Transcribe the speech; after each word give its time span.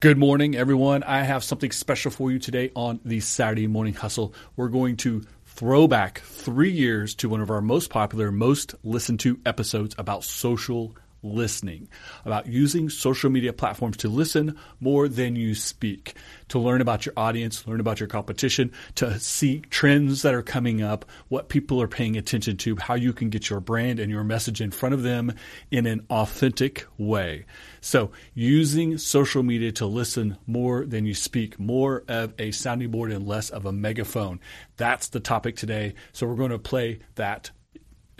Good 0.00 0.16
morning, 0.16 0.56
everyone. 0.56 1.02
I 1.02 1.24
have 1.24 1.44
something 1.44 1.70
special 1.72 2.10
for 2.10 2.32
you 2.32 2.38
today 2.38 2.72
on 2.74 3.00
the 3.04 3.20
Saturday 3.20 3.66
Morning 3.66 3.92
Hustle. 3.92 4.32
We're 4.56 4.68
going 4.68 4.96
to 4.96 5.22
throw 5.44 5.86
back 5.86 6.20
three 6.20 6.70
years 6.70 7.14
to 7.16 7.28
one 7.28 7.42
of 7.42 7.50
our 7.50 7.60
most 7.60 7.90
popular, 7.90 8.32
most 8.32 8.74
listened 8.82 9.20
to 9.20 9.38
episodes 9.44 9.94
about 9.98 10.24
social 10.24 10.96
listening, 11.22 11.88
about 12.24 12.46
using 12.46 12.88
social 12.88 13.30
media 13.30 13.52
platforms 13.52 13.96
to 13.98 14.08
listen 14.08 14.56
more 14.80 15.08
than 15.08 15.36
you 15.36 15.54
speak, 15.54 16.14
to 16.48 16.58
learn 16.58 16.80
about 16.80 17.06
your 17.06 17.12
audience, 17.16 17.66
learn 17.66 17.80
about 17.80 18.00
your 18.00 18.08
competition, 18.08 18.72
to 18.94 19.18
see 19.20 19.60
trends 19.70 20.22
that 20.22 20.34
are 20.34 20.42
coming 20.42 20.82
up, 20.82 21.04
what 21.28 21.48
people 21.48 21.80
are 21.80 21.88
paying 21.88 22.16
attention 22.16 22.56
to, 22.56 22.76
how 22.76 22.94
you 22.94 23.12
can 23.12 23.30
get 23.30 23.50
your 23.50 23.60
brand 23.60 24.00
and 24.00 24.10
your 24.10 24.24
message 24.24 24.60
in 24.60 24.70
front 24.70 24.94
of 24.94 25.02
them 25.02 25.32
in 25.70 25.86
an 25.86 26.06
authentic 26.10 26.86
way. 26.98 27.44
So, 27.80 28.10
using 28.34 28.98
social 28.98 29.42
media 29.42 29.72
to 29.72 29.86
listen 29.86 30.36
more 30.46 30.84
than 30.84 31.06
you 31.06 31.14
speak, 31.14 31.58
more 31.58 32.04
of 32.08 32.34
a 32.38 32.50
sounding 32.50 32.90
board 32.90 33.12
and 33.12 33.26
less 33.26 33.50
of 33.50 33.66
a 33.66 33.72
megaphone. 33.72 34.40
That's 34.76 35.08
the 35.08 35.20
topic 35.20 35.56
today. 35.56 35.94
So, 36.12 36.26
we're 36.26 36.34
going 36.34 36.50
to 36.50 36.58
play 36.58 37.00
that 37.14 37.50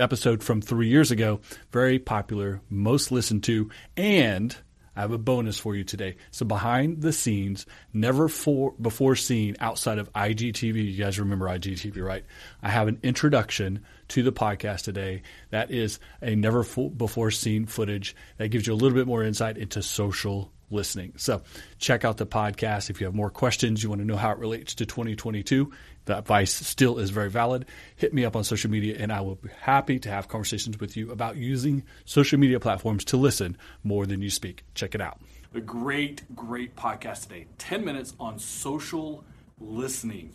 episode 0.00 0.42
from 0.42 0.60
three 0.60 0.88
years 0.88 1.10
ago. 1.10 1.40
Very 1.70 1.98
popular, 1.98 2.60
most 2.68 3.12
listened 3.12 3.44
to, 3.44 3.70
and 3.96 4.56
I 4.96 5.02
have 5.02 5.12
a 5.12 5.18
bonus 5.18 5.58
for 5.58 5.74
you 5.74 5.84
today. 5.84 6.16
So 6.30 6.44
behind 6.44 7.00
the 7.00 7.12
scenes, 7.12 7.64
never 7.92 8.28
for, 8.28 8.72
before 8.80 9.14
seen 9.16 9.56
outside 9.60 9.98
of 9.98 10.12
IGTV. 10.12 10.92
You 10.92 11.02
guys 11.02 11.18
remember 11.18 11.46
IGTV, 11.46 12.04
right? 12.04 12.24
I 12.62 12.70
have 12.70 12.88
an 12.88 12.98
introduction 13.02 13.84
to 14.08 14.22
the 14.22 14.32
podcast 14.32 14.82
today. 14.82 15.22
That 15.50 15.70
is 15.70 16.00
a 16.20 16.34
never 16.34 16.64
before 16.64 17.30
seen 17.30 17.66
footage 17.66 18.16
that 18.38 18.48
gives 18.48 18.66
you 18.66 18.72
a 18.72 18.74
little 18.74 18.96
bit 18.96 19.06
more 19.06 19.22
insight 19.22 19.58
into 19.58 19.82
social 19.82 20.52
listening. 20.70 21.12
So 21.16 21.42
check 21.78 22.04
out 22.04 22.16
the 22.16 22.26
podcast. 22.26 22.90
If 22.90 23.00
you 23.00 23.06
have 23.06 23.14
more 23.14 23.30
questions, 23.30 23.82
you 23.82 23.88
want 23.88 24.00
to 24.00 24.06
know 24.06 24.16
how 24.16 24.30
it 24.30 24.38
relates 24.38 24.74
to 24.76 24.86
2022, 24.86 25.70
the 26.04 26.18
advice 26.18 26.54
still 26.54 26.98
is 26.98 27.10
very 27.10 27.30
valid. 27.30 27.66
Hit 27.96 28.14
me 28.14 28.24
up 28.24 28.36
on 28.36 28.44
social 28.44 28.70
media 28.70 28.96
and 28.98 29.12
I 29.12 29.20
will 29.20 29.36
be 29.36 29.50
happy 29.60 29.98
to 30.00 30.08
have 30.08 30.28
conversations 30.28 30.78
with 30.78 30.96
you 30.96 31.10
about 31.10 31.36
using 31.36 31.84
social 32.04 32.38
media 32.38 32.60
platforms 32.60 33.04
to 33.06 33.16
listen 33.16 33.56
more 33.84 34.06
than 34.06 34.22
you 34.22 34.30
speak. 34.30 34.64
Check 34.74 34.94
it 34.94 35.00
out. 35.00 35.20
A 35.54 35.60
great, 35.60 36.22
great 36.34 36.76
podcast 36.76 37.24
today. 37.24 37.46
10 37.58 37.84
minutes 37.84 38.14
on 38.20 38.38
social 38.38 39.24
listening 39.60 40.32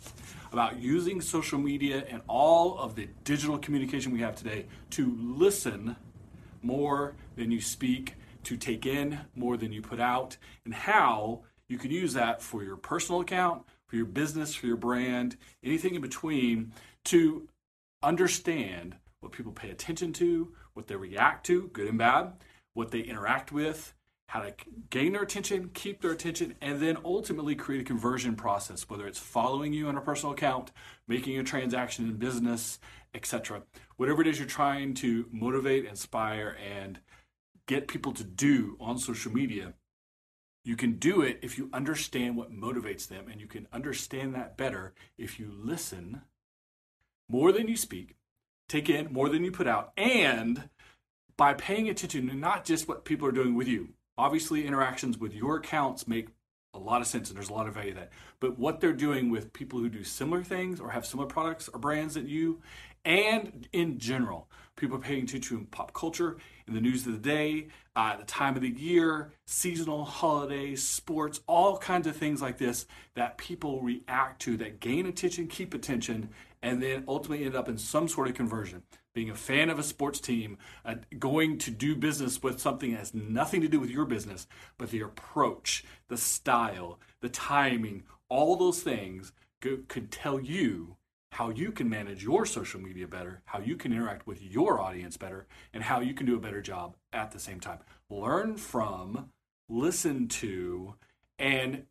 about 0.52 0.78
using 0.78 1.20
social 1.20 1.58
media 1.58 2.04
and 2.08 2.22
all 2.28 2.78
of 2.78 2.94
the 2.94 3.08
digital 3.24 3.58
communication 3.58 4.12
we 4.12 4.20
have 4.20 4.36
today 4.36 4.66
to 4.90 5.16
listen 5.20 5.96
more 6.62 7.14
than 7.36 7.50
you 7.50 7.60
speak 7.60 8.14
to 8.46 8.56
take 8.56 8.86
in 8.86 9.18
more 9.34 9.56
than 9.56 9.72
you 9.72 9.82
put 9.82 9.98
out, 9.98 10.36
and 10.64 10.72
how 10.72 11.42
you 11.68 11.78
can 11.78 11.90
use 11.90 12.12
that 12.12 12.40
for 12.40 12.62
your 12.62 12.76
personal 12.76 13.20
account, 13.20 13.64
for 13.86 13.96
your 13.96 14.06
business, 14.06 14.54
for 14.54 14.66
your 14.66 14.76
brand, 14.76 15.36
anything 15.64 15.96
in 15.96 16.00
between 16.00 16.72
to 17.06 17.48
understand 18.04 18.94
what 19.18 19.32
people 19.32 19.50
pay 19.50 19.70
attention 19.70 20.12
to, 20.12 20.52
what 20.74 20.86
they 20.86 20.94
react 20.94 21.44
to, 21.46 21.68
good 21.72 21.88
and 21.88 21.98
bad, 21.98 22.34
what 22.74 22.92
they 22.92 23.00
interact 23.00 23.50
with, 23.50 23.94
how 24.28 24.40
to 24.40 24.54
gain 24.90 25.12
their 25.12 25.22
attention, 25.22 25.70
keep 25.74 26.00
their 26.00 26.12
attention, 26.12 26.54
and 26.60 26.80
then 26.80 26.96
ultimately 27.04 27.56
create 27.56 27.80
a 27.80 27.84
conversion 27.84 28.36
process, 28.36 28.88
whether 28.88 29.08
it's 29.08 29.18
following 29.18 29.72
you 29.72 29.88
on 29.88 29.96
a 29.96 30.00
personal 30.00 30.32
account, 30.32 30.70
making 31.08 31.36
a 31.36 31.42
transaction 31.42 32.04
in 32.04 32.14
business, 32.14 32.78
etc. 33.12 33.62
Whatever 33.96 34.22
it 34.22 34.28
is 34.28 34.38
you're 34.38 34.46
trying 34.46 34.94
to 34.94 35.26
motivate, 35.32 35.84
inspire, 35.84 36.56
and 36.64 37.00
get 37.66 37.88
people 37.88 38.12
to 38.12 38.24
do 38.24 38.76
on 38.80 38.98
social 38.98 39.32
media, 39.32 39.74
you 40.64 40.76
can 40.76 40.94
do 40.94 41.22
it 41.22 41.38
if 41.42 41.58
you 41.58 41.70
understand 41.72 42.36
what 42.36 42.52
motivates 42.52 43.06
them, 43.06 43.26
and 43.30 43.40
you 43.40 43.46
can 43.46 43.68
understand 43.72 44.34
that 44.34 44.56
better 44.56 44.94
if 45.16 45.38
you 45.38 45.52
listen 45.52 46.22
more 47.28 47.52
than 47.52 47.68
you 47.68 47.76
speak, 47.76 48.16
take 48.68 48.88
in 48.88 49.12
more 49.12 49.28
than 49.28 49.44
you 49.44 49.52
put 49.52 49.66
out, 49.68 49.92
and 49.96 50.68
by 51.36 51.54
paying 51.54 51.88
attention 51.88 52.28
to 52.28 52.34
not 52.34 52.64
just 52.64 52.88
what 52.88 53.04
people 53.04 53.28
are 53.28 53.32
doing 53.32 53.54
with 53.54 53.68
you. 53.68 53.90
Obviously, 54.18 54.66
interactions 54.66 55.18
with 55.18 55.34
your 55.34 55.56
accounts 55.56 56.08
make 56.08 56.28
a 56.76 56.78
lot 56.78 57.00
of 57.00 57.06
sense 57.06 57.28
and 57.28 57.36
there's 57.36 57.48
a 57.48 57.54
lot 57.54 57.66
of 57.66 57.74
value 57.74 57.94
that. 57.94 58.10
But 58.40 58.58
what 58.58 58.80
they're 58.80 58.92
doing 58.92 59.30
with 59.30 59.52
people 59.52 59.78
who 59.78 59.88
do 59.88 60.04
similar 60.04 60.44
things 60.44 60.80
or 60.80 60.90
have 60.90 61.06
similar 61.06 61.28
products 61.28 61.68
or 61.68 61.78
brands 61.78 62.14
that 62.14 62.26
you, 62.26 62.60
and 63.04 63.68
in 63.72 63.98
general, 63.98 64.48
people 64.76 64.96
are 64.96 65.00
paying 65.00 65.24
attention 65.24 65.58
to 65.58 65.64
pop 65.70 65.92
culture, 65.94 66.36
in 66.66 66.74
the 66.74 66.80
news 66.80 67.06
of 67.06 67.12
the 67.12 67.18
day, 67.18 67.68
uh, 67.94 68.16
the 68.16 68.24
time 68.24 68.56
of 68.56 68.62
the 68.62 68.68
year, 68.68 69.30
seasonal 69.46 70.04
holidays, 70.04 70.86
sports, 70.86 71.40
all 71.46 71.78
kinds 71.78 72.06
of 72.06 72.16
things 72.16 72.42
like 72.42 72.58
this 72.58 72.86
that 73.14 73.38
people 73.38 73.80
react 73.80 74.42
to 74.42 74.56
that 74.56 74.80
gain 74.80 75.06
attention, 75.06 75.46
keep 75.46 75.74
attention, 75.74 76.28
and 76.66 76.82
then 76.82 77.04
ultimately 77.06 77.46
end 77.46 77.54
up 77.54 77.68
in 77.68 77.78
some 77.78 78.08
sort 78.08 78.26
of 78.26 78.34
conversion. 78.34 78.82
Being 79.14 79.30
a 79.30 79.36
fan 79.36 79.70
of 79.70 79.78
a 79.78 79.84
sports 79.84 80.18
team, 80.18 80.58
uh, 80.84 80.96
going 81.16 81.58
to 81.58 81.70
do 81.70 81.94
business 81.94 82.42
with 82.42 82.60
something 82.60 82.90
that 82.90 82.98
has 82.98 83.14
nothing 83.14 83.60
to 83.60 83.68
do 83.68 83.78
with 83.78 83.88
your 83.88 84.04
business, 84.04 84.48
but 84.76 84.90
the 84.90 85.00
approach, 85.00 85.84
the 86.08 86.16
style, 86.16 86.98
the 87.20 87.28
timing, 87.28 88.02
all 88.28 88.56
those 88.56 88.82
things 88.82 89.32
could 89.60 90.10
tell 90.10 90.40
you 90.40 90.96
how 91.30 91.50
you 91.50 91.70
can 91.70 91.88
manage 91.88 92.24
your 92.24 92.44
social 92.44 92.80
media 92.80 93.06
better, 93.06 93.42
how 93.44 93.60
you 93.60 93.76
can 93.76 93.92
interact 93.92 94.26
with 94.26 94.42
your 94.42 94.80
audience 94.80 95.16
better, 95.16 95.46
and 95.72 95.84
how 95.84 96.00
you 96.00 96.14
can 96.14 96.26
do 96.26 96.36
a 96.36 96.40
better 96.40 96.60
job 96.60 96.96
at 97.12 97.30
the 97.30 97.38
same 97.38 97.60
time. 97.60 97.78
Learn 98.10 98.56
from, 98.56 99.30
listen 99.68 100.26
to, 100.28 100.94
and 101.38 101.84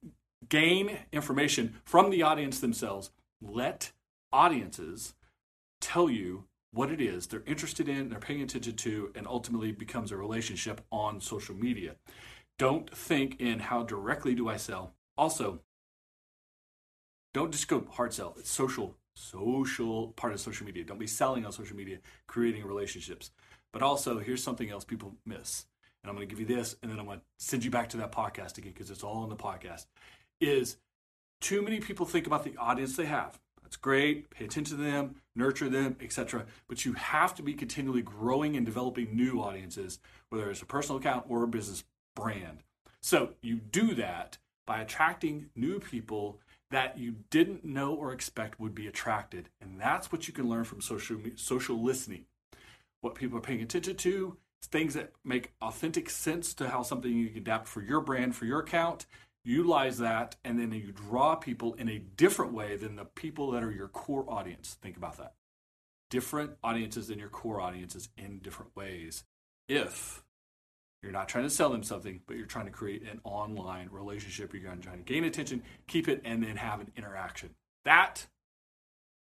gain 0.50 0.98
information 1.14 1.76
from 1.86 2.10
the 2.10 2.24
audience 2.24 2.60
themselves. 2.60 3.12
Let 3.42 3.92
audiences 4.36 5.14
tell 5.80 6.10
you 6.10 6.44
what 6.72 6.92
it 6.92 7.00
is 7.00 7.28
they're 7.28 7.44
interested 7.48 7.88
in, 7.88 8.10
they're 8.10 8.20
paying 8.20 8.42
attention 8.42 8.76
to, 8.76 9.12
and 9.16 9.26
ultimately 9.26 9.72
becomes 9.72 10.12
a 10.12 10.18
relationship 10.18 10.82
on 10.92 11.22
social 11.22 11.56
media. 11.56 11.96
Don't 12.60 12.94
think 12.96 13.40
in 13.40 13.60
how 13.60 13.84
directly 13.84 14.36
do 14.36 14.50
I 14.50 14.58
sell. 14.58 14.94
Also, 15.18 15.62
don't 17.34 17.52
just 17.52 17.70
go 17.70 17.88
hard 17.92 18.14
sell. 18.14 18.36
It's 18.38 18.52
social 18.52 18.98
social 19.16 20.10
part 20.18 20.34
of 20.34 20.42
social 20.42 20.66
media. 20.66 20.84
Don't 20.84 21.00
be 21.00 21.08
selling 21.08 21.46
on 21.46 21.54
social 21.54 21.78
media, 21.78 22.00
creating 22.28 22.66
relationships. 22.66 23.32
But 23.72 23.82
also, 23.82 24.20
here's 24.20 24.44
something 24.44 24.70
else 24.70 24.84
people 24.84 25.16
miss. 25.26 25.66
And 26.04 26.10
I'm 26.10 26.16
going 26.16 26.28
to 26.28 26.36
give 26.36 26.42
you 26.42 26.56
this, 26.56 26.76
and 26.82 26.92
then 26.92 27.00
I'm 27.00 27.06
going 27.06 27.20
to 27.20 27.26
send 27.40 27.64
you 27.64 27.72
back 27.72 27.90
to 27.90 27.98
that 27.98 28.12
podcast 28.12 28.58
again 28.58 28.74
because 28.74 28.92
it's 28.92 29.04
all 29.04 29.24
in 29.24 29.30
the 29.30 29.36
podcast. 29.38 29.86
Is 30.42 30.78
too 31.40 31.62
many 31.62 31.80
people 31.80 32.06
think 32.06 32.28
about 32.28 32.44
the 32.44 32.56
audience 32.58 32.98
they 32.98 33.06
have. 33.06 33.40
That's 33.66 33.78
great. 33.78 34.30
Pay 34.30 34.46
attention 34.46 34.78
to 34.78 34.84
them, 34.84 35.16
nurture 35.36 35.70
them, 35.70 35.98
etc. 36.00 36.46
But 36.68 36.86
you 36.86 36.94
have 36.94 37.34
to 37.34 37.42
be 37.42 37.56
continually 37.56 38.04
growing 38.04 38.56
and 38.56 38.64
developing 38.64 39.16
new 39.16 39.42
audiences, 39.42 39.98
whether 40.30 40.52
it's 40.52 40.62
a 40.62 40.68
personal 40.68 41.00
account 41.00 41.26
or 41.28 41.42
a 41.42 41.48
business 41.48 41.84
brand. 42.16 42.60
So 43.02 43.32
you 43.42 43.56
do 43.56 43.96
that 43.96 44.38
by 44.68 44.82
attracting 44.82 45.50
new 45.56 45.80
people 45.80 46.40
that 46.70 47.00
you 47.00 47.16
didn't 47.32 47.66
know 47.66 47.96
or 47.96 48.14
expect 48.14 48.60
would 48.60 48.76
be 48.76 48.86
attracted. 48.86 49.50
And 49.60 49.82
that's 49.82 50.12
what 50.12 50.28
you 50.28 50.34
can 50.34 50.48
learn 50.48 50.64
from 50.64 50.80
social 50.80 51.18
social 51.36 51.84
listening. 51.84 52.26
What 53.02 53.16
people 53.16 53.40
are 53.40 53.42
paying 53.42 53.62
attention 53.62 53.96
to, 53.96 54.38
things 54.62 54.94
that 54.94 55.12
make 55.24 55.54
authentic 55.62 56.10
sense 56.10 56.54
to 56.56 56.70
how 56.70 56.84
something 56.84 57.12
you 57.12 57.30
can 57.30 57.40
adapt 57.40 57.68
for 57.68 57.82
your 57.82 58.02
brand, 58.02 58.36
for 58.36 58.46
your 58.46 58.60
account. 58.60 59.08
Utilize 59.48 60.00
that, 60.00 60.36
and 60.44 60.60
then 60.60 60.72
you 60.72 60.92
draw 60.92 61.36
people 61.36 61.76
in 61.76 61.88
a 61.88 62.00
different 62.00 62.52
way 62.52 62.76
than 62.76 62.96
the 62.96 63.06
people 63.06 63.52
that 63.52 63.64
are 63.64 63.72
your 63.72 63.88
core 63.88 64.26
audience. 64.28 64.76
Think 64.82 64.98
about 64.98 65.18
that. 65.18 65.34
Different 66.10 66.54
audiences 66.64 67.08
than 67.08 67.20
your 67.20 67.30
core 67.30 67.62
audiences 67.62 68.10
in 68.18 68.40
different 68.40 68.76
ways. 68.76 69.24
If 69.70 70.24
you're 71.04 71.12
not 71.12 71.30
trying 71.30 71.44
to 71.44 71.52
sell 71.52 71.70
them 71.70 71.84
something, 71.84 72.22
but 72.26 72.38
you're 72.38 72.48
trying 72.48 72.66
to 72.66 72.72
create 72.72 73.04
an 73.04 73.22
online 73.24 73.90
relationship. 73.92 74.52
You're 74.52 74.64
going 74.64 74.78
to 74.78 74.84
try 74.84 74.96
to 74.96 75.04
gain 75.04 75.24
attention, 75.24 75.62
keep 75.88 76.08
it, 76.08 76.22
and 76.26 76.42
then 76.44 76.58
have 76.58 76.80
an 76.80 76.92
interaction. 76.98 77.52
That 77.84 78.26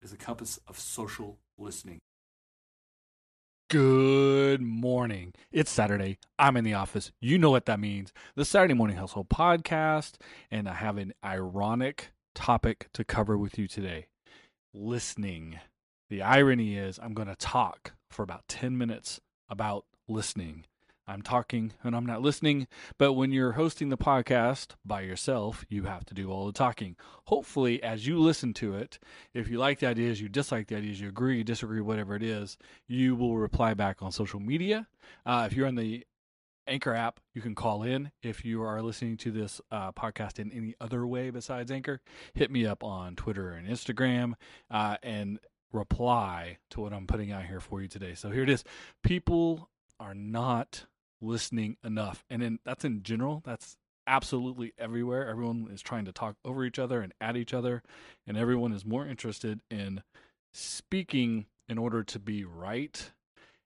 is 0.03 0.13
the 0.13 0.17
compass 0.17 0.61
of 0.69 0.79
social 0.79 1.39
listening. 1.59 1.99
Good 3.73 4.61
morning. 4.61 5.33
It's 5.51 5.71
Saturday. 5.71 6.19
I'm 6.39 6.59
in 6.59 6.65
the 6.65 6.75
office. 6.75 7.11
You 7.23 7.39
know 7.39 7.49
what 7.49 7.65
that 7.65 7.81
means. 7.81 8.13
The 8.37 8.45
Saturday 8.45 8.75
Morning 8.75 8.99
Hustle 8.99 9.25
podcast, 9.25 10.17
and 10.51 10.69
I 10.69 10.75
have 10.75 10.99
an 10.99 11.15
ironic 11.25 12.13
topic 12.35 12.91
to 12.93 13.03
cover 13.03 13.39
with 13.39 13.59
you 13.59 13.67
today 13.67 14.09
listening. 14.75 15.59
The 16.11 16.21
irony 16.21 16.77
is, 16.77 16.99
I'm 17.03 17.15
going 17.15 17.29
to 17.29 17.35
talk 17.35 17.93
for 18.11 18.23
about 18.23 18.47
10 18.47 18.77
minutes 18.77 19.23
about 19.49 19.87
listening. 20.07 20.67
I'm 21.07 21.23
talking 21.23 21.73
and 21.83 21.95
I'm 21.95 22.07
not 22.07 22.23
listening. 22.23 22.67
But 22.99 23.15
when 23.15 23.33
you're 23.33 23.53
hosting 23.53 23.89
the 23.89 23.97
podcast 23.97 24.73
by 24.85 25.03
yourself, 25.03 25.65
you 25.69 25.85
have 25.85 26.05
to 26.07 26.15
do 26.15 26.31
all 26.31 26.47
the 26.47 26.53
talking. 26.53 26.97
Hopefully, 27.25 27.83
as 27.83 28.07
you 28.07 28.19
listen 28.19 28.55
to 28.55 28.75
it, 28.75 28.99
if 29.35 29.49
you 29.49 29.59
like 29.59 29.81
the 29.81 29.87
ideas, 29.87 30.21
you 30.21 30.29
dislike 30.29 30.69
the 30.69 30.77
ideas, 30.77 31.01
you 31.01 31.09
agree, 31.09 31.39
you 31.39 31.45
disagree, 31.45 31.81
whatever 31.81 32.15
it 32.15 32.23
is, 32.23 32.57
you 32.87 33.15
will 33.15 33.37
reply 33.37 33.75
back 33.75 34.03
on 34.03 34.13
social 34.13 34.41
media. 34.41 34.87
Uh, 35.27 35.47
if 35.51 35.57
you're 35.57 35.69
on 35.69 35.75
the 35.75 36.05
Anchor 36.67 36.95
app. 36.95 37.21
You 37.35 37.43
can 37.43 37.55
call 37.55 37.83
in 37.83 38.13
if 38.23 38.45
you 38.45 38.63
are 38.63 38.83
listening 38.83 39.17
to 39.19 39.31
this 39.31 39.61
uh, 39.71 39.93
podcast 39.93 40.39
in 40.39 40.53
any 40.53 40.75
other 40.81 41.07
way 41.07 41.31
besides 41.31 41.71
Anchor. 41.71 42.01
Hit 42.35 42.51
me 42.51 42.67
up 42.67 42.85
on 42.85 43.17
Twitter 43.17 43.51
and 43.51 43.69
Instagram 43.69 44.35
uh, 44.71 44.97
and 45.03 45.39
reply 45.73 46.59
to 46.71 46.81
what 46.81 46.93
I'm 46.93 47.07
putting 47.07 47.33
out 47.33 47.47
here 47.47 47.61
for 47.61 47.83
you 47.83 47.89
today. 47.89 48.15
So 48.15 48.31
here 48.31 48.43
it 48.43 48.51
is. 48.51 48.65
People 49.03 49.71
are 49.99 50.15
not 50.15 50.87
listening 51.23 51.77
enough. 51.85 52.25
And 52.29 52.43
then 52.43 52.59
that's 52.65 52.85
in 52.85 53.03
general, 53.03 53.43
that's 53.45 53.77
absolutely 54.07 54.73
everywhere. 54.79 55.29
Everyone 55.29 55.69
is 55.73 55.81
trying 55.81 56.05
to 56.07 56.13
talk 56.13 56.37
over 56.45 56.65
each 56.65 56.79
other 56.79 57.01
and 57.01 57.15
at 57.21 57.37
each 57.37 57.55
other, 57.55 57.83
and 58.27 58.37
everyone 58.37 58.73
is 58.73 58.85
more 58.85 59.07
interested 59.07 59.61
in 59.71 60.03
speaking 60.53 61.47
in 61.69 61.79
order 61.79 62.03
to 62.03 62.19
be 62.19 62.45
right 62.45 63.11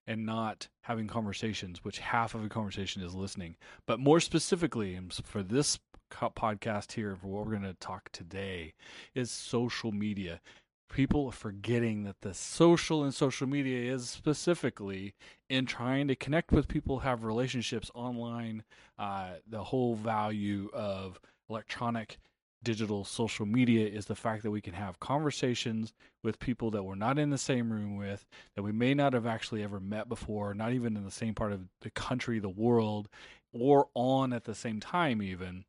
and 0.06 0.24
not 0.24 0.68
having 0.82 1.08
conversations, 1.08 1.82
which 1.82 1.98
half 1.98 2.34
of 2.34 2.44
a 2.44 2.48
conversation 2.48 3.02
is 3.02 3.14
listening. 3.14 3.56
But 3.86 3.98
more 3.98 4.20
specifically, 4.20 4.98
for 5.24 5.42
this 5.42 5.78
podcast 6.12 6.92
here, 6.92 7.16
for 7.16 7.26
what 7.26 7.44
we're 7.44 7.58
going 7.58 7.62
to 7.62 7.74
talk 7.74 8.10
today, 8.12 8.74
is 9.14 9.30
social 9.30 9.90
media. 9.90 10.40
People 10.88 11.26
are 11.26 11.32
forgetting 11.32 12.04
that 12.04 12.20
the 12.22 12.32
social 12.32 13.04
and 13.04 13.12
social 13.12 13.46
media 13.46 13.92
is 13.92 14.08
specifically 14.08 15.14
in 15.50 15.66
trying 15.66 16.08
to 16.08 16.16
connect 16.16 16.52
with 16.52 16.68
people, 16.68 17.00
have 17.00 17.24
relationships 17.24 17.90
online, 17.94 18.62
uh, 18.98 19.32
the 19.46 19.64
whole 19.64 19.94
value 19.94 20.70
of 20.72 21.20
electronic 21.50 22.18
digital 22.66 23.04
social 23.04 23.46
media 23.46 23.86
is 23.86 24.06
the 24.06 24.14
fact 24.14 24.42
that 24.42 24.50
we 24.50 24.60
can 24.60 24.74
have 24.74 24.98
conversations 24.98 25.92
with 26.24 26.38
people 26.40 26.70
that 26.70 26.82
we're 26.82 26.96
not 26.96 27.18
in 27.18 27.30
the 27.30 27.38
same 27.38 27.70
room 27.70 27.96
with, 27.96 28.26
that 28.54 28.62
we 28.62 28.72
may 28.72 28.92
not 28.92 29.12
have 29.12 29.26
actually 29.26 29.62
ever 29.62 29.78
met 29.78 30.08
before, 30.08 30.52
not 30.52 30.72
even 30.72 30.96
in 30.96 31.04
the 31.04 31.10
same 31.10 31.34
part 31.34 31.52
of 31.52 31.60
the 31.82 31.90
country, 31.90 32.38
the 32.38 32.48
world, 32.48 33.08
or 33.52 33.88
on 33.94 34.32
at 34.32 34.44
the 34.44 34.54
same 34.54 34.80
time, 34.80 35.22
even. 35.22 35.64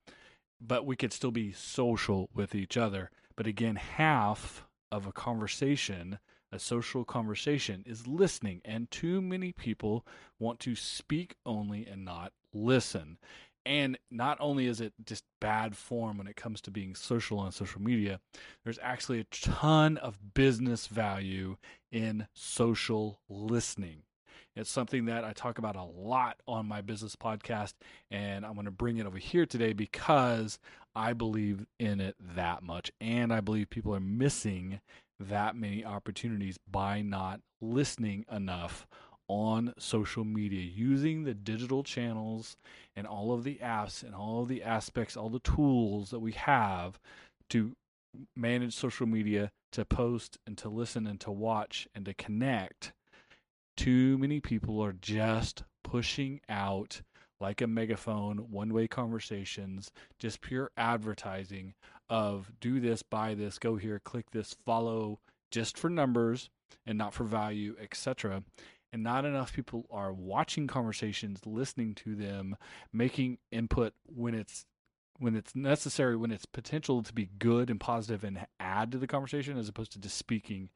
But 0.60 0.86
we 0.86 0.96
could 0.96 1.14
still 1.14 1.32
be 1.32 1.52
social 1.52 2.30
with 2.34 2.56
each 2.56 2.78
other. 2.78 3.12
But 3.36 3.46
again, 3.46 3.76
half 3.76 4.67
of 4.92 5.06
a 5.06 5.12
conversation, 5.12 6.20
a 6.52 6.60
social 6.60 7.04
conversation, 7.04 7.84
is 7.86 8.08
listening. 8.08 8.62
And 8.66 8.90
too 8.90 9.22
many 9.22 9.52
people 9.52 10.06
want 10.40 10.60
to 10.62 10.76
speak 10.76 11.36
only 11.46 11.86
and 11.86 12.06
not 12.06 12.34
listen. 12.54 13.18
And 13.66 13.98
not 14.10 14.38
only 14.40 14.66
is 14.66 14.80
it 14.80 14.94
just 15.06 15.26
bad 15.42 15.76
form 15.76 16.18
when 16.18 16.28
it 16.28 16.38
comes 16.38 16.62
to 16.62 16.72
being 16.72 16.96
social 16.96 17.38
on 17.40 17.52
social 17.52 17.82
media, 17.82 18.22
there's 18.64 18.80
actually 18.82 19.20
a 19.20 19.26
ton 19.26 19.98
of 19.98 20.34
business 20.34 20.88
value 20.88 21.58
in 21.92 22.28
social 22.34 23.20
listening. 23.28 24.04
It's 24.58 24.72
something 24.72 25.06
that 25.06 25.24
I 25.24 25.34
talk 25.34 25.60
about 25.60 25.76
a 25.76 25.84
lot 25.84 26.38
on 26.48 26.68
my 26.68 26.82
business 26.82 27.16
podcast, 27.16 27.74
and 28.10 28.44
I'm 28.44 28.54
going 28.54 28.66
to 28.66 28.72
bring 28.72 28.98
it 28.98 29.06
over 29.06 29.20
here 29.20 29.46
today 29.46 29.72
because 29.72 30.58
I 30.96 31.14
believe 31.14 31.68
in 31.80 32.02
it 32.02 32.16
that 32.36 32.64
much. 32.64 32.92
And 33.00 33.32
I 33.32 33.40
believe 33.40 33.70
people 33.70 33.94
are 33.94 34.00
missing 34.00 34.82
that 35.20 35.56
many 35.56 35.86
opportunities 35.86 36.58
by 36.70 37.04
not 37.04 37.40
listening 37.62 38.26
enough 38.32 38.88
on 39.28 39.76
social 39.78 40.24
media 40.24 40.62
using 40.62 41.24
the 41.24 41.36
digital 41.36 41.84
channels 41.84 42.58
and 42.96 43.06
all 43.06 43.34
of 43.34 43.44
the 43.44 43.60
apps 43.62 44.02
and 44.02 44.16
all 44.16 44.42
of 44.42 44.48
the 44.48 44.64
aspects, 44.64 45.16
all 45.16 45.30
the 45.30 45.40
tools 45.40 46.10
that 46.10 46.20
we 46.20 46.32
have 46.32 47.00
to 47.50 47.74
manage 48.36 48.74
social 48.74 49.06
media, 49.06 49.52
to 49.72 49.86
post 49.86 50.40
and 50.48 50.58
to 50.58 50.70
listen 50.70 51.06
and 51.06 51.20
to 51.20 51.30
watch 51.30 51.88
and 51.94 52.06
to 52.06 52.14
connect. 52.16 52.94
Too 53.78 54.18
many 54.18 54.42
people 54.42 54.84
are 54.84 54.94
just 54.94 55.64
pushing 55.84 56.42
out 56.50 57.02
like 57.40 57.62
a 57.62 57.68
megaphone, 57.68 58.38
one 58.50 58.74
way 58.74 58.88
conversations, 58.88 59.92
just 60.20 60.42
pure 60.42 60.72
advertising 60.76 61.76
of 62.10 62.52
do 62.60 62.80
this, 62.80 63.04
buy 63.04 63.36
this, 63.36 63.60
go 63.60 63.76
here, 63.76 64.00
click 64.00 64.32
this, 64.32 64.56
follow 64.66 65.20
just 65.52 65.78
for 65.78 65.90
numbers 65.90 66.50
and 66.86 66.98
not 66.98 67.14
for 67.14 67.24
value, 67.24 67.76
etc 67.80 68.44
and 68.94 69.04
not 69.04 69.26
enough 69.26 69.54
people 69.54 69.86
are 69.92 70.14
watching 70.14 70.68
conversations, 70.68 71.46
listening 71.46 71.94
to 71.96 72.16
them, 72.16 72.56
making 72.94 73.38
input 73.52 73.94
when 74.06 74.34
it's 74.34 74.66
when 75.20 75.36
it's 75.36 75.56
necessary, 75.56 76.16
when 76.16 76.32
it's 76.32 76.46
potential 76.46 77.04
to 77.04 77.14
be 77.14 77.30
good 77.40 77.70
and 77.70 77.80
positive 77.80 78.24
and 78.24 78.46
add 78.60 78.92
to 78.92 78.98
the 78.98 79.08
conversation 79.08 79.58
as 79.58 79.68
opposed 79.68 79.92
to 79.94 80.00
just 80.00 80.18
speaking. 80.18 80.70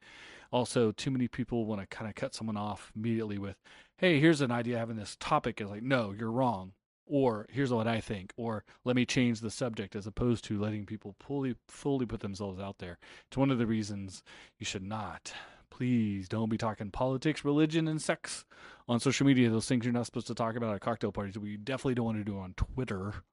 Also, 0.52 0.92
too 0.92 1.10
many 1.10 1.28
people 1.28 1.64
want 1.64 1.80
to 1.80 1.86
kind 1.86 2.08
of 2.08 2.14
cut 2.14 2.34
someone 2.34 2.56
off 2.56 2.92
immediately 2.94 3.38
with, 3.38 3.56
"Hey, 3.96 4.20
here's 4.20 4.40
an 4.40 4.50
idea 4.50 4.78
having 4.78 4.96
this 4.96 5.16
topic." 5.16 5.60
Is 5.60 5.68
like, 5.68 5.82
"No, 5.82 6.12
you're 6.12 6.30
wrong." 6.30 6.72
Or 7.06 7.46
here's 7.50 7.72
what 7.72 7.88
I 7.88 8.00
think, 8.00 8.32
or 8.36 8.64
let 8.84 8.96
me 8.96 9.04
change 9.04 9.40
the 9.40 9.50
subject 9.50 9.96
as 9.96 10.06
opposed 10.06 10.44
to 10.44 10.58
letting 10.58 10.86
people 10.86 11.14
fully 11.18 11.56
fully 11.68 12.06
put 12.06 12.20
themselves 12.20 12.60
out 12.60 12.78
there. 12.78 12.98
It's 13.26 13.36
one 13.36 13.50
of 13.50 13.58
the 13.58 13.66
reasons 13.66 14.22
you 14.58 14.64
should 14.64 14.84
not 14.84 15.34
please 15.72 16.28
don't 16.28 16.50
be 16.50 16.58
talking 16.58 16.90
politics, 16.90 17.44
religion, 17.44 17.88
and 17.88 18.00
sex 18.00 18.44
on 18.86 19.00
social 19.00 19.26
media. 19.26 19.48
Those 19.50 19.66
things 19.66 19.84
you're 19.84 19.92
not 19.92 20.06
supposed 20.06 20.26
to 20.26 20.34
talk 20.34 20.54
about 20.54 20.74
at 20.74 20.82
cocktail 20.82 21.12
parties. 21.12 21.38
We 21.38 21.56
definitely 21.56 21.94
don't 21.94 22.04
want 22.04 22.18
to 22.18 22.24
do 22.24 22.38
on 22.38 22.54
Twitter 22.54 23.24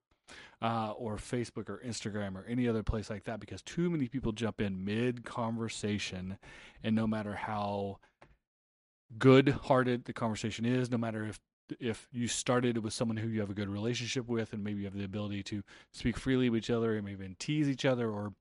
uh, 0.61 0.91
or 0.91 1.17
Facebook 1.17 1.69
or 1.69 1.81
Instagram 1.85 2.35
or 2.35 2.45
any 2.45 2.67
other 2.67 2.83
place 2.83 3.09
like 3.09 3.23
that 3.25 3.39
because 3.39 3.61
too 3.61 3.89
many 3.89 4.07
people 4.07 4.31
jump 4.31 4.61
in 4.61 4.83
mid 4.83 5.23
conversation, 5.23 6.37
and 6.83 6.95
no 6.95 7.07
matter 7.07 7.35
how 7.35 7.99
good-hearted 9.17 10.05
the 10.05 10.13
conversation 10.13 10.65
is, 10.65 10.91
no 10.91 10.97
matter 10.97 11.25
if 11.25 11.39
if 11.79 12.07
you 12.11 12.27
started 12.27 12.79
with 12.79 12.93
someone 12.93 13.17
who 13.17 13.27
you 13.27 13.39
have 13.39 13.51
a 13.51 13.53
good 13.53 13.69
relationship 13.69 14.27
with 14.27 14.53
and 14.53 14.63
maybe 14.63 14.79
you 14.79 14.85
have 14.85 14.97
the 14.97 15.03
ability 15.03 15.43
to 15.43 15.61
speak 15.93 16.17
freely 16.17 16.49
with 16.49 16.63
each 16.63 16.71
other 16.71 16.95
and 16.95 17.05
maybe 17.05 17.23
even 17.23 17.35
tease 17.37 17.69
each 17.69 17.85
other 17.85 18.09
or 18.09 18.33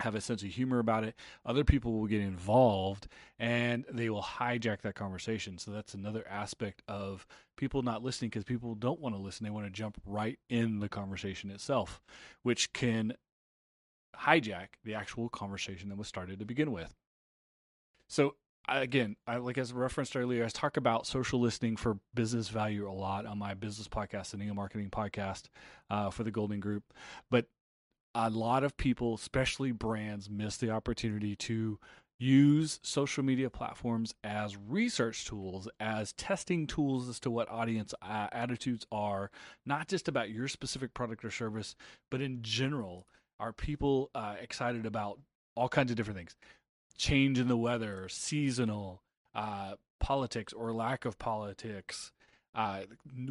have 0.00 0.14
a 0.14 0.20
sense 0.20 0.42
of 0.42 0.48
humor 0.48 0.78
about 0.78 1.04
it. 1.04 1.14
Other 1.44 1.64
people 1.64 1.92
will 1.92 2.06
get 2.06 2.20
involved 2.20 3.08
and 3.38 3.84
they 3.90 4.10
will 4.10 4.22
hijack 4.22 4.82
that 4.82 4.94
conversation. 4.94 5.58
So 5.58 5.70
that's 5.70 5.94
another 5.94 6.26
aspect 6.28 6.82
of 6.88 7.26
people 7.56 7.82
not 7.82 8.02
listening 8.02 8.30
because 8.30 8.44
people 8.44 8.74
don't 8.74 9.00
want 9.00 9.14
to 9.14 9.20
listen. 9.20 9.44
They 9.44 9.50
want 9.50 9.66
to 9.66 9.72
jump 9.72 10.00
right 10.06 10.38
in 10.48 10.80
the 10.80 10.88
conversation 10.88 11.50
itself, 11.50 12.02
which 12.42 12.72
can 12.72 13.14
hijack 14.16 14.68
the 14.84 14.94
actual 14.94 15.28
conversation 15.28 15.88
that 15.88 15.98
was 15.98 16.08
started 16.08 16.38
to 16.38 16.44
begin 16.44 16.72
with. 16.72 16.94
So 18.08 18.34
again, 18.68 19.16
I, 19.26 19.36
like 19.36 19.58
as 19.58 19.72
referenced 19.72 20.16
earlier, 20.16 20.44
I 20.44 20.48
talk 20.48 20.76
about 20.76 21.06
social 21.06 21.40
listening 21.40 21.76
for 21.76 21.98
business 22.14 22.48
value 22.48 22.88
a 22.88 22.92
lot 22.92 23.26
on 23.26 23.38
my 23.38 23.54
business 23.54 23.88
podcast, 23.88 24.30
the 24.30 24.36
Neo 24.36 24.54
Marketing 24.54 24.90
Podcast 24.90 25.44
uh, 25.90 26.10
for 26.10 26.24
the 26.24 26.30
Golden 26.30 26.60
Group. 26.60 26.84
But 27.30 27.46
a 28.14 28.30
lot 28.30 28.64
of 28.64 28.76
people, 28.76 29.14
especially 29.14 29.72
brands, 29.72 30.28
miss 30.28 30.56
the 30.56 30.70
opportunity 30.70 31.34
to 31.36 31.78
use 32.18 32.78
social 32.82 33.24
media 33.24 33.50
platforms 33.50 34.14
as 34.22 34.56
research 34.56 35.24
tools, 35.24 35.68
as 35.80 36.12
testing 36.12 36.66
tools 36.66 37.08
as 37.08 37.18
to 37.18 37.30
what 37.30 37.50
audience 37.50 37.94
uh, 38.00 38.28
attitudes 38.30 38.86
are, 38.92 39.30
not 39.66 39.88
just 39.88 40.06
about 40.06 40.30
your 40.30 40.46
specific 40.46 40.94
product 40.94 41.24
or 41.24 41.30
service, 41.30 41.74
but 42.10 42.20
in 42.20 42.40
general. 42.42 43.06
Are 43.40 43.52
people 43.52 44.10
uh, 44.14 44.36
excited 44.40 44.86
about 44.86 45.18
all 45.56 45.68
kinds 45.68 45.90
of 45.90 45.96
different 45.96 46.16
things? 46.16 46.36
Change 46.96 47.40
in 47.40 47.48
the 47.48 47.56
weather, 47.56 48.08
seasonal, 48.08 49.02
uh, 49.34 49.74
politics 49.98 50.52
or 50.52 50.72
lack 50.72 51.04
of 51.04 51.18
politics, 51.18 52.12
uh, 52.54 52.82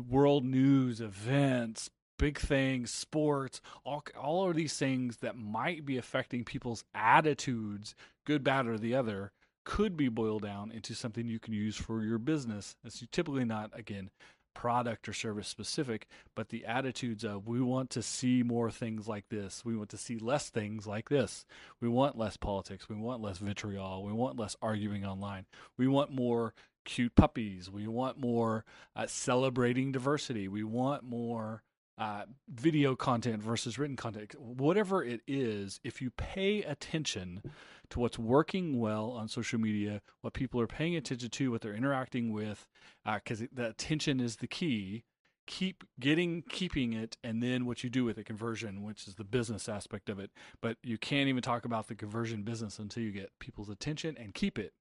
world 0.10 0.44
news, 0.44 1.00
events, 1.00 1.90
big 2.22 2.38
things, 2.38 2.92
sports, 2.92 3.62
all 3.84 4.04
all 4.16 4.48
of 4.48 4.56
these 4.56 4.78
things 4.78 5.18
that 5.18 5.36
might 5.36 5.88
be 5.88 5.98
affecting 5.98 6.44
people's 6.44 6.84
attitudes, 6.94 7.96
good, 8.26 8.44
bad, 8.44 8.68
or 8.68 8.78
the 8.78 8.94
other, 8.94 9.32
could 9.66 9.98
be 9.98 10.08
boiled 10.08 10.44
down 10.44 10.72
into 10.72 10.94
something 10.94 11.28
you 11.28 11.40
can 11.40 11.54
use 11.54 11.76
for 11.76 12.04
your 12.04 12.20
business. 12.20 12.76
It's 12.86 13.04
typically 13.12 13.44
not 13.44 13.72
again 13.74 14.12
product 14.54 15.10
or 15.10 15.14
service 15.14 15.48
specific, 15.48 16.08
but 16.36 16.50
the 16.50 16.64
attitudes 16.66 17.24
of 17.24 17.48
we 17.48 17.60
want 17.60 17.90
to 17.90 18.04
see 18.04 18.44
more 18.44 18.70
things 18.70 19.08
like 19.08 19.30
this. 19.30 19.66
We 19.66 19.76
want 19.76 19.90
to 19.90 19.98
see 19.98 20.20
less 20.20 20.50
things 20.50 20.86
like 20.86 21.10
this. 21.10 21.46
We 21.80 21.88
want 21.88 22.20
less 22.20 22.38
politics. 22.38 22.88
We 22.88 22.98
want 22.98 23.24
less 23.24 23.40
vitriol. 23.40 24.04
We 24.04 24.14
want 24.14 24.38
less 24.38 24.56
arguing 24.62 25.04
online. 25.06 25.46
We 25.76 25.88
want 25.88 26.12
more 26.12 26.54
cute 26.86 27.16
puppies. 27.16 27.72
We 27.72 27.88
want 27.88 28.20
more 28.20 28.64
uh, 28.96 29.08
celebrating 29.08 29.92
diversity. 29.92 30.48
We 30.48 30.64
want 30.64 31.04
more 31.04 31.64
uh, 32.02 32.24
video 32.50 32.96
content 32.96 33.44
versus 33.44 33.78
written 33.78 33.96
content, 33.96 34.34
whatever 34.40 35.04
it 35.04 35.22
is, 35.28 35.80
if 35.84 36.02
you 36.02 36.10
pay 36.10 36.64
attention 36.64 37.44
to 37.92 38.00
what's 38.00 38.18
working 38.18 38.80
well 38.80 39.12
on 39.12 39.28
social 39.28 39.60
media, 39.60 40.02
what 40.22 40.34
people 40.34 40.60
are 40.60 40.66
paying 40.66 40.96
attention 40.96 41.30
to, 41.30 41.52
what 41.52 41.62
they're 41.62 41.76
interacting 41.76 42.34
with, 42.34 42.68
because 43.06 43.44
uh, 43.44 43.46
the 43.54 43.68
attention 43.68 44.20
is 44.20 44.38
the 44.38 44.48
key. 44.48 45.04
Keep 45.46 45.84
getting, 46.00 46.44
keeping 46.50 46.94
it, 46.94 47.18
and 47.24 47.44
then 47.44 47.68
what 47.68 47.84
you 47.84 47.90
do 47.90 48.04
with 48.04 48.16
the 48.16 48.24
conversion, 48.24 48.82
which 48.82 49.08
is 49.08 49.14
the 49.14 49.24
business 49.24 49.70
aspect 49.70 50.10
of 50.10 50.18
it. 50.18 50.32
But 50.60 50.78
you 50.82 50.98
can't 50.98 51.30
even 51.30 51.44
talk 51.44 51.66
about 51.66 51.88
the 51.88 51.96
conversion 51.96 52.42
business 52.42 52.80
until 52.80 53.04
you 53.04 53.12
get 53.12 53.30
people's 53.40 53.70
attention 53.70 54.18
and 54.18 54.34
keep 54.34 54.58
it. 54.58 54.74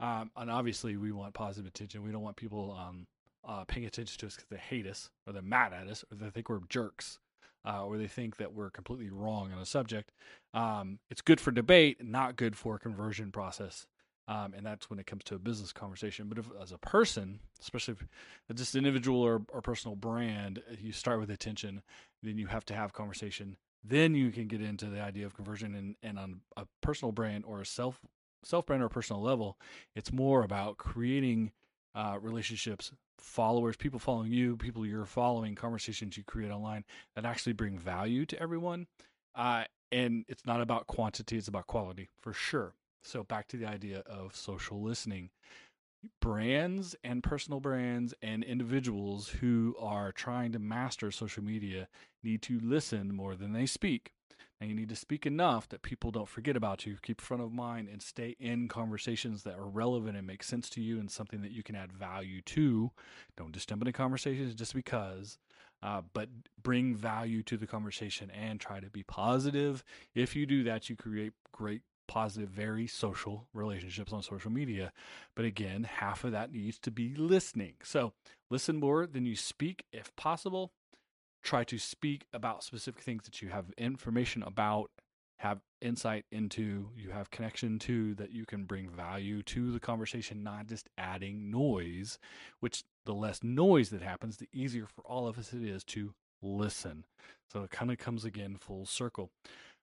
Um, 0.00 0.32
and 0.36 0.50
obviously, 0.50 0.96
we 0.96 1.12
want 1.12 1.34
positive 1.34 1.68
attention. 1.68 2.02
We 2.02 2.10
don't 2.10 2.22
want 2.22 2.36
people 2.36 2.76
um, 2.76 3.06
uh, 3.46 3.64
paying 3.64 3.86
attention 3.86 4.18
to 4.18 4.26
us 4.26 4.36
because 4.36 4.48
they 4.50 4.56
hate 4.56 4.86
us 4.86 5.10
or 5.26 5.32
they're 5.32 5.42
mad 5.42 5.72
at 5.72 5.88
us 5.88 6.04
or 6.10 6.16
they 6.16 6.30
think 6.30 6.48
we're 6.48 6.60
jerks 6.68 7.18
uh, 7.64 7.84
or 7.84 7.98
they 7.98 8.06
think 8.06 8.36
that 8.36 8.54
we're 8.54 8.70
completely 8.70 9.10
wrong 9.10 9.52
on 9.52 9.60
a 9.60 9.66
subject. 9.66 10.12
Um, 10.54 10.98
it's 11.10 11.20
good 11.20 11.40
for 11.40 11.50
debate, 11.50 12.04
not 12.04 12.36
good 12.36 12.56
for 12.56 12.78
conversion 12.78 13.30
process. 13.30 13.86
Um, 14.26 14.52
and 14.54 14.64
that's 14.64 14.90
when 14.90 14.98
it 14.98 15.06
comes 15.06 15.24
to 15.24 15.36
a 15.36 15.38
business 15.38 15.72
conversation. 15.72 16.28
But 16.28 16.38
if, 16.38 16.46
as 16.60 16.70
a 16.72 16.78
person, 16.78 17.40
especially 17.60 17.94
if 18.48 18.56
just 18.56 18.74
individual 18.74 19.22
or, 19.22 19.42
or 19.48 19.62
personal 19.62 19.96
brand, 19.96 20.62
you 20.78 20.92
start 20.92 21.18
with 21.18 21.30
attention, 21.30 21.82
then 22.22 22.36
you 22.36 22.46
have 22.46 22.66
to 22.66 22.74
have 22.74 22.92
conversation. 22.92 23.56
Then 23.82 24.14
you 24.14 24.30
can 24.30 24.46
get 24.46 24.60
into 24.60 24.86
the 24.86 25.00
idea 25.00 25.24
of 25.24 25.34
conversion. 25.34 25.74
And, 25.74 25.96
and 26.02 26.18
on 26.18 26.40
a 26.58 26.66
personal 26.82 27.10
brand 27.10 27.44
or 27.46 27.62
a 27.62 27.66
self 27.66 28.00
self 28.44 28.66
brand 28.66 28.82
or 28.82 28.88
personal 28.90 29.22
level, 29.22 29.58
it's 29.96 30.12
more 30.12 30.42
about 30.42 30.76
creating 30.76 31.52
uh, 31.94 32.18
relationships, 32.20 32.92
followers, 33.20 33.76
people 33.76 33.98
following 33.98 34.32
you, 34.32 34.56
people 34.56 34.86
you're 34.86 35.04
following, 35.04 35.54
conversations 35.54 36.16
you 36.16 36.24
create 36.24 36.50
online 36.50 36.84
that 37.14 37.24
actually 37.24 37.52
bring 37.52 37.78
value 37.78 38.24
to 38.26 38.40
everyone. 38.40 38.86
Uh, 39.34 39.64
and 39.90 40.24
it's 40.28 40.44
not 40.46 40.60
about 40.60 40.86
quantity, 40.86 41.36
it's 41.36 41.48
about 41.48 41.66
quality 41.66 42.08
for 42.20 42.32
sure. 42.32 42.74
So, 43.02 43.22
back 43.22 43.48
to 43.48 43.56
the 43.56 43.66
idea 43.66 44.02
of 44.06 44.34
social 44.34 44.82
listening. 44.82 45.30
Brands 46.20 46.94
and 47.02 47.22
personal 47.22 47.58
brands 47.58 48.14
and 48.22 48.44
individuals 48.44 49.28
who 49.28 49.74
are 49.80 50.12
trying 50.12 50.52
to 50.52 50.58
master 50.58 51.10
social 51.10 51.42
media 51.42 51.88
need 52.22 52.42
to 52.42 52.60
listen 52.60 53.14
more 53.14 53.34
than 53.34 53.52
they 53.52 53.66
speak. 53.66 54.12
And 54.60 54.68
you 54.68 54.74
need 54.74 54.88
to 54.88 54.96
speak 54.96 55.24
enough 55.24 55.68
that 55.68 55.82
people 55.82 56.10
don't 56.10 56.28
forget 56.28 56.56
about 56.56 56.84
you, 56.84 56.96
keep 57.00 57.20
front 57.20 57.42
of 57.42 57.52
mind, 57.52 57.88
and 57.88 58.02
stay 58.02 58.34
in 58.40 58.66
conversations 58.66 59.44
that 59.44 59.54
are 59.54 59.68
relevant 59.68 60.16
and 60.16 60.26
make 60.26 60.42
sense 60.42 60.68
to 60.70 60.80
you 60.80 60.98
and 60.98 61.10
something 61.10 61.42
that 61.42 61.52
you 61.52 61.62
can 61.62 61.76
add 61.76 61.92
value 61.92 62.40
to. 62.42 62.90
Don't 63.36 63.52
just 63.52 63.68
jump 63.68 63.82
into 63.82 63.92
conversations 63.92 64.54
just 64.54 64.74
because, 64.74 65.38
uh, 65.82 66.02
but 66.12 66.28
bring 66.60 66.96
value 66.96 67.42
to 67.44 67.56
the 67.56 67.68
conversation 67.68 68.30
and 68.30 68.58
try 68.58 68.80
to 68.80 68.90
be 68.90 69.04
positive. 69.04 69.84
If 70.14 70.34
you 70.34 70.44
do 70.44 70.64
that, 70.64 70.90
you 70.90 70.96
create 70.96 71.34
great 71.52 71.82
positive, 72.08 72.48
very 72.48 72.88
social 72.88 73.46
relationships 73.52 74.12
on 74.12 74.22
social 74.22 74.50
media. 74.50 74.92
But 75.36 75.44
again, 75.44 75.84
half 75.84 76.24
of 76.24 76.32
that 76.32 76.52
needs 76.52 76.80
to 76.80 76.90
be 76.90 77.14
listening. 77.14 77.74
So 77.84 78.14
listen 78.50 78.80
more 78.80 79.06
than 79.06 79.24
you 79.24 79.36
speak 79.36 79.84
if 79.92 80.14
possible 80.16 80.72
try 81.42 81.64
to 81.64 81.78
speak 81.78 82.26
about 82.32 82.64
specific 82.64 83.02
things 83.02 83.24
that 83.24 83.42
you 83.42 83.48
have 83.48 83.66
information 83.78 84.42
about, 84.42 84.90
have 85.38 85.60
insight 85.80 86.24
into, 86.32 86.88
you 86.96 87.10
have 87.10 87.30
connection 87.30 87.78
to, 87.78 88.14
that 88.16 88.32
you 88.32 88.44
can 88.44 88.64
bring 88.64 88.88
value 88.88 89.42
to 89.42 89.70
the 89.70 89.80
conversation, 89.80 90.42
not 90.42 90.66
just 90.66 90.88
adding 90.98 91.50
noise, 91.50 92.18
which 92.60 92.84
the 93.06 93.14
less 93.14 93.42
noise 93.42 93.90
that 93.90 94.02
happens, 94.02 94.36
the 94.36 94.48
easier 94.52 94.86
for 94.86 95.02
all 95.02 95.28
of 95.28 95.38
us 95.38 95.52
it 95.52 95.62
is 95.62 95.84
to 95.84 96.12
listen. 96.42 97.04
So 97.52 97.62
it 97.62 97.70
kind 97.70 97.90
of 97.90 97.98
comes 97.98 98.24
again 98.24 98.56
full 98.56 98.84
circle. 98.84 99.30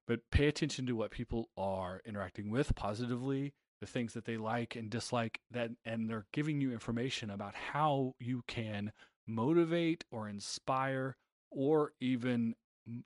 But 0.08 0.30
pay 0.30 0.48
attention 0.48 0.86
to 0.86 0.96
what 0.96 1.12
people 1.12 1.50
are 1.58 2.02
interacting 2.06 2.52
with 2.52 2.76
positively, 2.76 3.54
the 3.80 3.88
things 3.88 4.14
that 4.14 4.26
they 4.26 4.38
like 4.38 4.76
and 4.76 4.90
dislike 4.90 5.40
that 5.52 5.72
and 5.86 6.10
they're 6.10 6.28
giving 6.32 6.62
you 6.62 6.72
information 6.72 7.30
about 7.30 7.56
how 7.56 8.14
you 8.20 8.44
can 8.48 8.92
motivate 9.28 10.06
or 10.12 10.30
inspire 10.30 11.16
or 11.56 11.94
even 12.00 12.56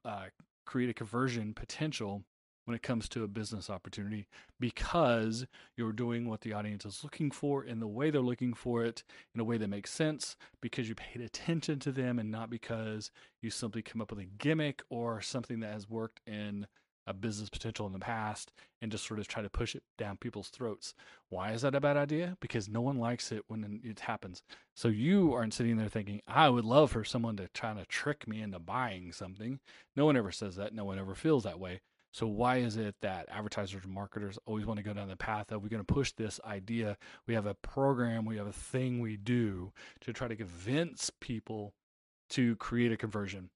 uh, 0.04 0.26
create 0.66 0.90
a 0.90 0.94
conversion 0.94 1.54
potential 1.54 2.24
when 2.66 2.76
it 2.76 2.84
comes 2.84 3.10
to 3.10 3.24
a 3.24 3.28
business 3.28 3.68
opportunity 3.68 4.28
because 4.60 5.48
you're 5.76 5.92
doing 5.92 6.30
what 6.30 6.42
the 6.42 6.54
audience 6.54 6.86
is 6.86 7.04
looking 7.04 7.32
for 7.32 7.64
in 7.64 7.80
the 7.80 7.88
way 7.88 8.12
they're 8.12 8.22
looking 8.22 8.54
for 8.54 8.84
it 8.84 9.04
in 9.34 9.42
a 9.42 9.44
way 9.44 9.58
that 9.58 9.70
makes 9.70 9.92
sense 9.92 10.36
because 10.62 10.88
you 10.88 10.94
paid 10.94 11.20
attention 11.22 11.80
to 11.80 11.92
them 11.92 12.20
and 12.20 12.30
not 12.30 12.50
because 12.50 13.10
you 13.42 13.50
simply 13.50 13.82
come 13.82 14.02
up 14.02 14.12
with 14.12 14.20
a 14.20 14.26
gimmick 14.26 14.84
or 14.92 15.20
something 15.20 15.62
that 15.62 15.74
has 15.74 15.90
worked 15.90 16.22
in 16.28 16.68
a 17.10 17.14
business 17.14 17.50
potential 17.50 17.88
in 17.88 17.92
the 17.92 18.00
past 18.00 18.54
and 18.82 18.92
just 18.92 19.06
sort 19.06 19.20
of 19.20 19.28
try 19.28 19.42
to 19.42 19.50
push 19.50 19.74
it 19.76 19.82
down 19.98 20.16
people's 20.16 20.50
throats. 20.50 20.94
Why 21.30 21.52
is 21.54 21.64
that 21.64 21.74
a 21.74 21.82
bad 21.82 21.98
idea? 21.98 22.38
Because 22.40 22.70
no 22.70 22.82
one 22.82 23.00
likes 23.00 23.32
it 23.32 23.44
when 23.48 23.82
it 23.84 24.02
happens. 24.02 24.44
So 24.76 24.88
you 24.88 25.34
aren't 25.34 25.56
sitting 25.56 25.78
there 25.78 25.90
thinking, 25.90 26.22
I 26.28 26.50
would 26.50 26.66
love 26.66 26.92
for 26.92 27.04
someone 27.04 27.36
to 27.38 27.48
try 27.48 27.74
to 27.74 27.86
trick 27.88 28.28
me 28.28 28.42
into 28.42 28.60
buying 28.60 29.12
something. 29.12 29.60
No 29.96 30.06
one 30.06 30.16
ever 30.16 30.32
says 30.32 30.56
that. 30.58 30.74
No 30.74 30.86
one 30.86 31.00
ever 31.00 31.16
feels 31.16 31.44
that 31.44 31.60
way. 31.60 31.82
So 32.12 32.28
why 32.28 32.58
is 32.58 32.78
it 32.78 32.96
that 33.02 33.28
advertisers 33.30 33.84
and 33.84 33.94
marketers 33.94 34.38
always 34.46 34.66
want 34.66 34.78
to 34.78 34.84
go 34.84 34.94
down 34.94 35.08
the 35.08 35.16
path 35.16 35.52
of 35.52 35.64
we're 35.64 35.70
going 35.70 35.84
to 35.84 35.94
push 35.94 36.12
this 36.12 36.40
idea? 36.46 36.96
We 37.28 37.34
have 37.34 37.48
a 37.48 37.56
program, 37.56 38.26
we 38.26 38.38
have 38.38 38.48
a 38.48 38.54
thing 38.54 39.00
we 39.00 39.18
do 39.18 39.74
to 40.02 40.14
try 40.14 40.28
to 40.28 40.36
convince 40.36 41.12
people 41.20 41.74
to 42.32 42.56
create 42.58 42.92
a 42.92 42.98
conversion. 42.98 43.50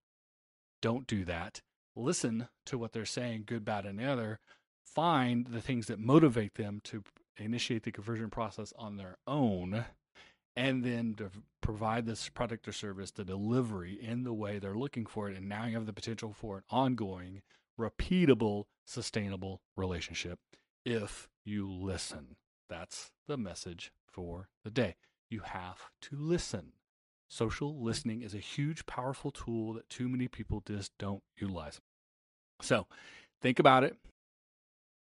Don't 0.82 1.08
do 1.08 1.24
that 1.26 1.62
listen 1.96 2.48
to 2.66 2.78
what 2.78 2.94
they're 2.94 3.06
saying, 3.06 3.44
good, 3.46 3.64
bad, 3.66 3.86
and 3.86 4.00
the 4.00 4.06
other, 4.06 4.40
find 4.86 5.48
the 5.48 5.62
things 5.62 5.88
that 5.88 6.00
motivate 6.00 6.56
them 6.56 6.82
to 6.86 7.04
initiate 7.38 7.84
the 7.84 7.92
conversion 7.92 8.30
process 8.30 8.74
on 8.78 8.98
their 8.98 9.18
own, 9.26 9.86
and 10.56 10.84
then 10.84 11.16
to 11.16 11.32
provide 11.62 12.06
this 12.06 12.30
product 12.30 12.68
or 12.68 12.72
service, 12.72 13.12
the 13.12 13.24
delivery 13.24 13.98
in 14.00 14.24
the 14.24 14.34
way 14.34 14.60
they're 14.60 14.76
looking 14.76 15.06
for 15.06 15.30
it. 15.30 15.38
And 15.38 15.50
now 15.50 15.66
you 15.66 15.76
have 15.76 15.88
the 15.88 15.94
potential 15.94 16.32
for 16.32 16.58
an 16.58 16.64
ongoing, 16.70 17.42
repeatable, 17.80 18.66
sustainable 18.86 19.62
relationship 19.76 20.40
if 20.86 21.28
you 21.44 21.70
listen. 21.70 22.36
That's 22.70 23.12
the 23.28 23.38
message 23.38 23.92
for 24.06 24.50
the 24.64 24.70
day. 24.70 24.96
You 25.30 25.42
have 25.42 25.90
to 26.02 26.16
listen. 26.16 26.74
Social 27.34 27.76
listening 27.82 28.22
is 28.22 28.36
a 28.36 28.40
huge, 28.40 28.86
powerful 28.86 29.32
tool 29.32 29.74
that 29.74 29.90
too 29.90 30.08
many 30.08 30.28
people 30.28 30.62
just 30.68 30.92
don't 31.00 31.24
utilize. 31.36 31.82
So 32.62 32.86
think 33.42 33.58
about 33.58 33.84
it. 33.84 33.96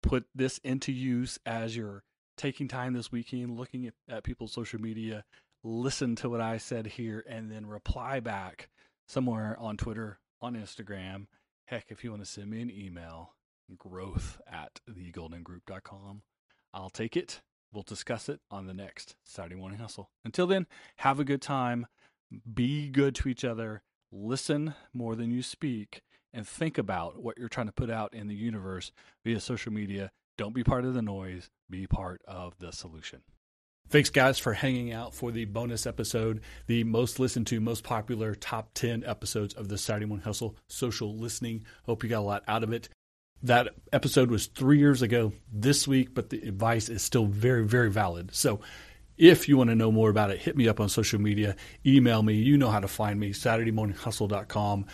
Put 0.03 0.25
this 0.35 0.57
into 0.65 0.93
use 0.93 1.39
as 1.45 1.77
you're 1.77 2.05
taking 2.39 2.69
time 2.69 2.95
this 2.95 3.13
weekend, 3.13 3.59
looking 3.59 3.87
at, 3.87 3.93
at 4.09 4.25
people's 4.25 4.53
social 4.53 4.81
media. 4.81 5.27
Listen 5.63 6.17
to 6.17 6.31
what 6.31 6.41
I 6.41 6.57
said 6.57 6.87
here 6.87 7.23
and 7.29 7.53
then 7.53 7.67
reply 7.67 8.21
back 8.21 8.71
somewhere 9.07 9.55
on 9.61 9.77
Twitter, 9.77 10.19
on 10.41 10.55
Instagram. 10.55 11.27
Heck, 11.67 11.91
if 11.91 12.03
you 12.03 12.13
want 12.13 12.25
to 12.25 12.31
send 12.31 12.49
me 12.49 12.63
an 12.63 12.71
email, 12.71 13.35
growth 13.77 14.41
at 14.51 14.81
thegoldengroup.com. 14.89 16.23
I'll 16.73 16.89
take 16.89 17.15
it. 17.15 17.43
We'll 17.75 17.83
discuss 17.83 18.31
it 18.31 18.41
on 18.51 18.67
the 18.67 18.73
next 18.73 19.17
Saturday 19.23 19.57
Morning 19.57 19.81
Hustle. 19.81 20.09
Until 20.25 20.47
then, 20.47 20.67
have 20.97 21.21
a 21.21 21.25
good 21.25 21.43
time 21.43 21.87
be 22.53 22.89
good 22.89 23.15
to 23.17 23.29
each 23.29 23.45
other, 23.45 23.83
listen 24.13 24.75
more 24.93 25.15
than 25.15 25.31
you 25.31 25.43
speak, 25.43 26.03
and 26.33 26.47
think 26.47 26.79
about 26.79 27.23
what 27.23 27.39
you're 27.39 27.49
trying 27.49 27.67
to 27.67 27.73
put 27.73 27.91
out 27.91 28.15
in 28.15 28.29
the 28.29 28.35
universe 28.35 28.93
via 29.25 29.41
social 29.41 29.73
media. 29.73 30.11
Don't 30.37 30.55
be 30.55 30.65
part 30.65 30.85
of 30.85 30.95
the 30.95 31.03
noise, 31.03 31.51
be 31.71 31.87
part 31.87 32.21
of 32.27 32.59
the 32.59 32.73
solution. 32.73 33.23
Thanks, 33.89 34.11
guys, 34.11 34.39
for 34.39 34.53
hanging 34.53 34.93
out 34.93 35.15
for 35.15 35.31
the 35.31 35.45
bonus 35.45 35.87
episode, 35.87 36.41
the 36.67 36.83
most 36.83 37.21
listened 37.21 37.47
to, 37.49 37.61
most 37.61 37.85
popular 37.85 38.35
top 38.35 38.71
10 38.75 39.05
episodes 39.07 39.55
of 39.55 39.69
the 39.69 39.79
Saturday 39.79 40.07
Morning 40.07 40.25
Hustle 40.25 40.57
social 40.69 41.17
listening. 41.17 41.65
Hope 41.85 42.03
you 42.03 42.11
got 42.11 42.19
a 42.19 42.21
lot 42.21 42.43
out 42.49 42.65
of 42.65 42.73
it. 42.73 42.89
That 43.43 43.69
episode 43.93 44.31
was 44.31 44.47
three 44.47 44.79
years 44.79 45.03
ago 45.03 45.33
this 45.53 45.87
week, 45.87 46.15
but 46.15 46.31
the 46.31 46.41
advice 46.43 46.89
is 46.89 47.03
still 47.03 47.27
very, 47.27 47.65
very 47.65 47.91
valid. 47.91 48.35
So 48.35 48.61
if 49.19 49.49
you 49.49 49.57
want 49.57 49.71
to 49.71 49.77
know 49.77 49.91
more 49.91 50.11
about 50.11 50.31
it, 50.31 50.39
hit 50.39 50.57
me 50.57 50.69
up 50.69 50.81
on 50.81 50.89
social 50.89 51.21
media, 51.21 51.57
email 51.85 52.23
me. 52.23 52.35
You 52.35 52.59
know 52.59 52.69
how 52.69 52.81
to 52.81 52.89
find 52.89 53.19
me, 53.19 53.31
SaturdayMorningHustle.com. 53.31 54.87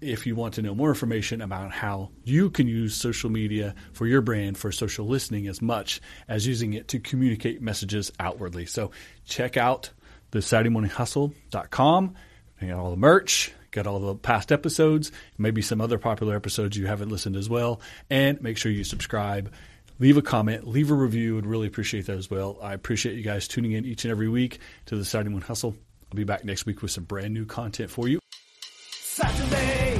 If 0.00 0.26
you 0.26 0.36
want 0.36 0.54
to 0.54 0.62
know 0.62 0.74
more 0.74 0.90
information 0.90 1.40
about 1.40 1.72
how 1.72 2.10
you 2.24 2.50
can 2.50 2.68
use 2.68 2.94
social 2.94 3.30
media 3.30 3.74
for 3.92 4.06
your 4.06 4.20
brand 4.20 4.58
for 4.58 4.70
social 4.70 5.06
listening 5.06 5.48
as 5.48 5.60
much 5.60 6.00
as 6.28 6.46
using 6.46 6.74
it 6.74 6.88
to 6.88 7.00
communicate 7.00 7.62
messages 7.62 8.12
outwardly. 8.20 8.66
So 8.66 8.90
check 9.24 9.56
out 9.56 9.90
the 10.30 10.40
SaturdayMorningHustle.com. 10.40 12.14
You 12.60 12.68
got 12.68 12.78
all 12.78 12.90
the 12.90 12.96
merch, 12.96 13.52
got 13.72 13.86
all 13.88 13.98
the 13.98 14.14
past 14.14 14.52
episodes, 14.52 15.10
maybe 15.36 15.62
some 15.62 15.80
other 15.80 15.98
popular 15.98 16.36
episodes 16.36 16.76
you 16.76 16.86
haven't 16.86 17.08
listened 17.08 17.36
as 17.36 17.48
well. 17.48 17.80
And 18.08 18.40
make 18.40 18.58
sure 18.58 18.70
you 18.70 18.84
subscribe 18.84 19.52
leave 19.98 20.16
a 20.16 20.22
comment, 20.22 20.66
leave 20.66 20.90
a 20.90 20.94
review. 20.94 21.34
Would 21.34 21.46
really 21.46 21.66
appreciate 21.66 22.06
that 22.06 22.16
as 22.16 22.30
well. 22.30 22.58
I 22.62 22.74
appreciate 22.74 23.16
you 23.16 23.22
guys 23.22 23.48
tuning 23.48 23.72
in 23.72 23.84
each 23.84 24.04
and 24.04 24.10
every 24.10 24.28
week 24.28 24.58
to 24.86 24.96
the 24.96 25.04
Saturday 25.04 25.30
Morning 25.30 25.46
Hustle. 25.46 25.74
I'll 26.10 26.16
be 26.16 26.24
back 26.24 26.44
next 26.44 26.66
week 26.66 26.82
with 26.82 26.90
some 26.90 27.04
brand 27.04 27.32
new 27.32 27.46
content 27.46 27.90
for 27.90 28.08
you. 28.08 28.18
Saturday 28.90 29.91